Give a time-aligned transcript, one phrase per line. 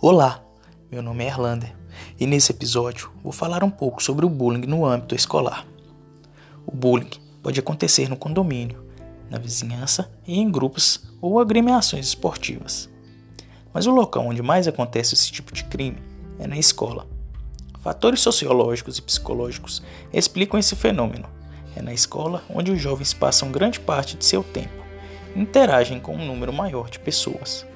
[0.00, 0.44] Olá,
[0.92, 1.74] meu nome é Erlander
[2.20, 5.66] e nesse episódio vou falar um pouco sobre o bullying no âmbito escolar.
[6.64, 7.10] O bullying
[7.42, 8.86] pode acontecer no condomínio,
[9.28, 12.88] na vizinhança e em grupos ou agremiações esportivas.
[13.74, 15.98] Mas o local onde mais acontece esse tipo de crime
[16.38, 17.04] é na escola.
[17.80, 21.28] Fatores sociológicos e psicológicos explicam esse fenômeno.
[21.74, 24.84] É na escola onde os jovens passam grande parte de seu tempo
[25.34, 27.66] e interagem com um número maior de pessoas.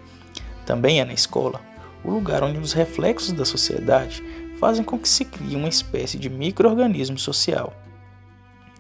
[0.65, 1.72] Também é na escola
[2.05, 4.23] o lugar onde os reflexos da sociedade
[4.59, 7.73] fazem com que se crie uma espécie de microorganismo social,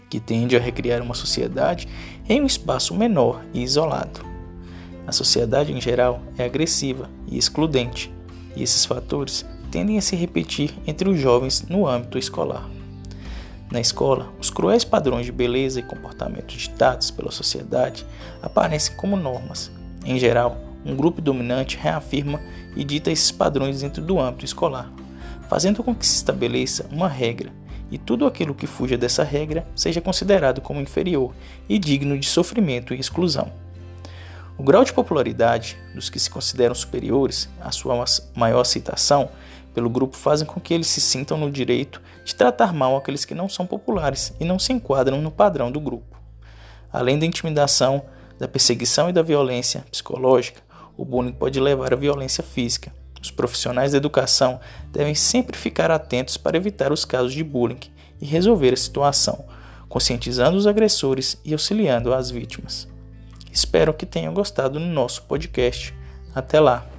[0.08, 1.88] que tende a recriar uma sociedade
[2.28, 4.20] em um espaço menor e isolado.
[5.06, 8.12] A sociedade em geral é agressiva e excludente,
[8.54, 12.68] e esses fatores tendem a se repetir entre os jovens no âmbito escolar.
[13.72, 18.06] Na escola, os cruéis padrões de beleza e comportamento ditados pela sociedade
[18.42, 19.72] aparecem como normas.
[20.04, 22.41] Em geral, um grupo dominante reafirma
[22.77, 24.91] e dita esses padrões dentro do âmbito escolar,
[25.48, 27.52] fazendo com que se estabeleça uma regra
[27.91, 31.34] e tudo aquilo que fuja dessa regra seja considerado como inferior
[31.69, 33.53] e digno de sofrimento e exclusão.
[34.56, 39.28] O grau de popularidade dos que se consideram superiores, a sua maior citação
[39.75, 43.34] pelo grupo fazem com que eles se sintam no direito de tratar mal aqueles que
[43.34, 46.19] não são populares e não se enquadram no padrão do grupo.
[46.92, 48.05] Além da intimidação,
[48.38, 50.60] da perseguição e da violência psicológica,
[50.96, 52.92] o bullying pode levar à violência física.
[53.20, 57.78] Os profissionais da educação devem sempre ficar atentos para evitar os casos de bullying
[58.20, 59.44] e resolver a situação,
[59.88, 62.88] conscientizando os agressores e auxiliando as vítimas.
[63.52, 65.94] Espero que tenham gostado do nosso podcast.
[66.34, 66.91] Até lá!